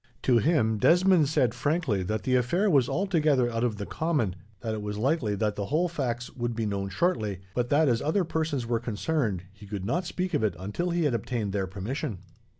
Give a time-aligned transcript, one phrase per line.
[0.23, 4.73] To him, Desmond said frankly that the affair was altogether out of the common, that
[4.73, 8.23] it was likely that the whole facts would be known shortly, but that, as other
[8.23, 12.17] persons were concerned, he could not speak of it until he had obtained their permission.